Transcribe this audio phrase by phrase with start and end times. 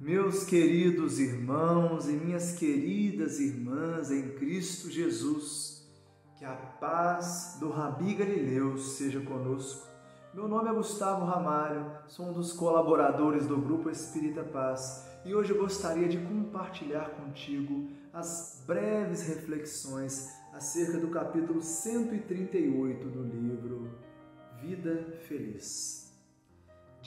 [0.00, 5.84] Meus queridos irmãos e minhas queridas irmãs em Cristo Jesus,
[6.36, 9.88] que a paz do Rabi Galileu seja conosco.
[10.32, 15.50] Meu nome é Gustavo Ramalho, sou um dos colaboradores do Grupo Espírita Paz e hoje
[15.50, 23.98] eu gostaria de compartilhar contigo as breves reflexões acerca do capítulo 138 do livro
[24.62, 26.07] Vida Feliz.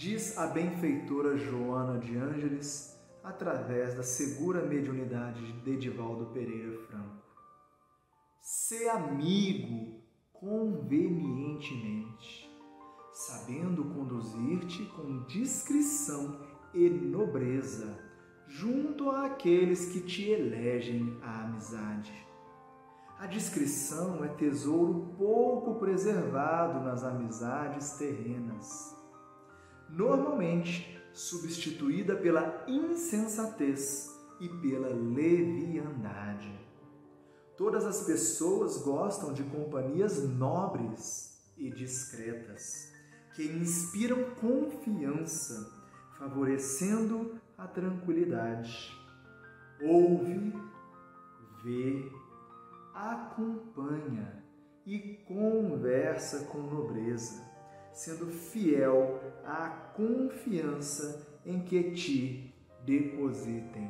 [0.01, 7.21] Diz a benfeitora Joana de Ângeles através da segura mediunidade de Edivaldo Pereira Franco.
[8.41, 10.01] Ser amigo
[10.33, 12.49] convenientemente,
[13.13, 16.35] sabendo conduzir-te com discrição
[16.73, 17.95] e nobreza
[18.47, 22.27] junto àqueles que te elegem a amizade.
[23.19, 28.99] A discrição é tesouro pouco preservado nas amizades terrenas
[29.91, 36.59] normalmente substituída pela insensatez e pela leviandade.
[37.57, 42.91] Todas as pessoas gostam de companhias nobres e discretas,
[43.35, 45.71] que inspiram confiança,
[46.17, 48.97] favorecendo a tranquilidade.
[49.81, 50.53] Ouve,
[51.63, 52.11] vê,
[52.93, 54.43] acompanha
[54.85, 57.50] e conversa com nobreza
[57.93, 62.53] sendo fiel à confiança em que te
[62.85, 63.89] depositem.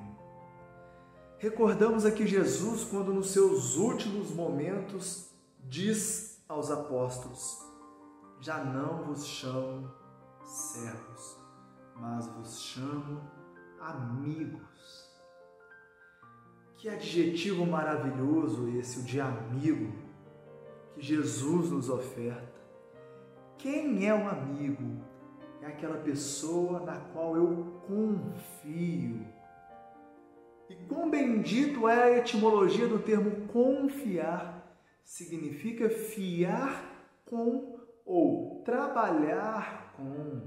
[1.38, 5.32] Recordamos aqui Jesus quando, nos seus últimos momentos,
[5.64, 7.58] diz aos apóstolos:
[8.40, 9.92] Já não vos chamo
[10.44, 11.38] servos,
[11.96, 13.22] mas vos chamo
[13.80, 15.10] amigos.
[16.78, 19.94] Que adjetivo maravilhoso esse, o de amigo,
[20.94, 22.61] que Jesus nos oferta.
[23.62, 25.04] Quem é um amigo?
[25.62, 29.24] É aquela pessoa na qual eu confio.
[30.68, 34.76] E quão bendito é a etimologia do termo confiar.
[35.04, 40.42] Significa fiar com ou trabalhar com.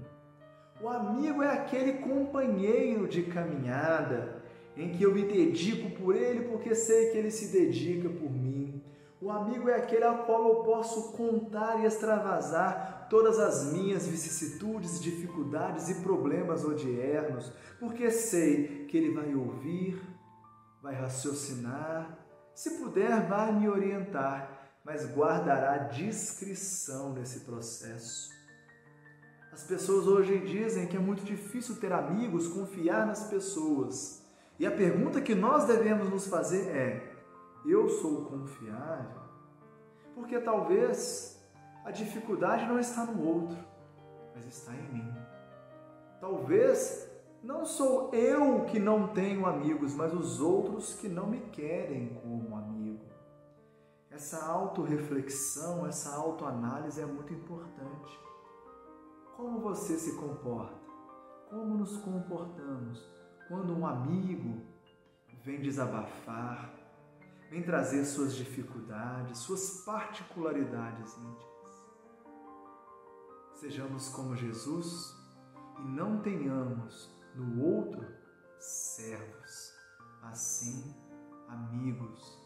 [0.83, 4.43] O amigo é aquele companheiro de caminhada
[4.77, 8.64] em que eu me dedico por ele porque sei que ele se dedica por mim.
[9.25, 15.01] O amigo é aquele ao qual eu posso contar e extravasar todas as minhas vicissitudes,
[15.01, 19.99] dificuldades e problemas odiernos, porque sei que ele vai ouvir,
[20.83, 22.19] vai raciocinar,
[22.55, 28.29] se puder, vai me orientar, mas guardará discrição nesse processo.
[29.51, 34.23] As pessoas hoje dizem que é muito difícil ter amigos, confiar nas pessoas.
[34.59, 37.14] E a pergunta que nós devemos nos fazer é:
[37.65, 39.23] eu sou confiável,
[40.15, 41.43] porque talvez
[41.85, 43.59] a dificuldade não está no outro,
[44.35, 45.15] mas está em mim.
[46.21, 47.11] Talvez
[47.43, 52.57] não sou eu que não tenho amigos, mas os outros que não me querem como
[52.57, 53.05] amigo.
[54.11, 58.19] Essa autorreflexão, essa autoanálise é muito importante.
[59.37, 60.79] Como você se comporta?
[61.51, 63.05] Como nos comportamos
[63.49, 64.63] quando um amigo
[65.43, 66.73] vem desabafar,
[67.55, 71.87] vem trazer suas dificuldades, suas particularidades íntimas.
[73.53, 75.15] Sejamos como Jesus
[75.79, 78.05] e não tenhamos no outro
[78.59, 79.73] servos,
[80.21, 80.97] assim
[81.47, 82.45] amigos,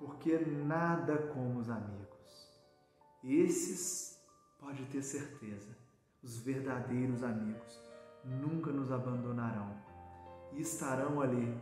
[0.00, 2.08] porque nada como os amigos.
[3.22, 4.20] Esses,
[4.58, 5.78] pode ter certeza,
[6.20, 7.80] os verdadeiros amigos
[8.24, 9.80] nunca nos abandonarão
[10.52, 11.56] e estarão ali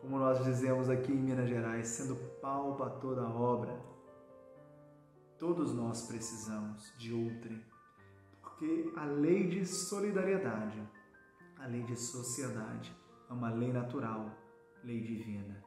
[0.00, 3.78] como nós dizemos aqui em Minas Gerais, sendo pau para toda obra.
[5.38, 7.62] Todos nós precisamos de outrem,
[8.40, 10.82] porque a lei de solidariedade,
[11.58, 12.94] a lei de sociedade,
[13.28, 14.30] é uma lei natural,
[14.82, 15.62] lei divina.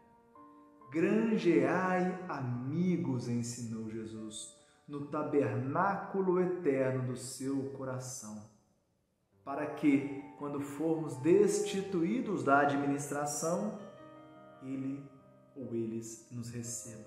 [0.92, 4.58] Granjeai amigos, ensinou Jesus,
[4.88, 8.42] no tabernáculo eterno do seu coração,
[9.46, 13.78] para que, quando formos destituídos da administração,
[14.64, 15.04] ele
[15.56, 17.06] ou eles nos recebam.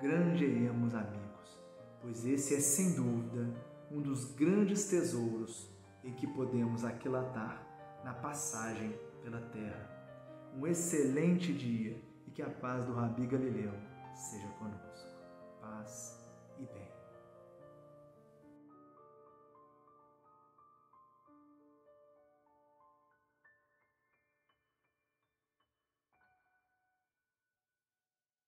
[0.00, 1.60] Granjeemos amigos,
[2.00, 3.52] pois esse é sem dúvida
[3.90, 5.68] um dos grandes tesouros
[6.04, 7.66] em que podemos aquilatar
[8.04, 9.90] na passagem pela terra.
[10.56, 13.72] Um excelente dia e que a paz do Rabi Galileu
[14.14, 15.08] seja conosco.
[15.60, 16.18] Paz
[16.58, 16.99] e bem.